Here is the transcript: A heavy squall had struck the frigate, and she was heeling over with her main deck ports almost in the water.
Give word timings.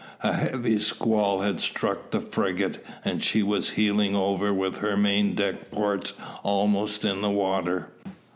A 0.23 0.33
heavy 0.33 0.79
squall 0.79 1.41
had 1.41 1.59
struck 1.59 2.09
the 2.09 2.21
frigate, 2.21 2.83
and 3.05 3.21
she 3.23 3.43
was 3.43 3.69
heeling 3.77 4.15
over 4.15 4.51
with 4.51 4.79
her 4.79 4.97
main 4.97 5.35
deck 5.35 5.69
ports 5.69 6.13
almost 6.41 7.05
in 7.05 7.21
the 7.21 7.29
water. 7.29 7.89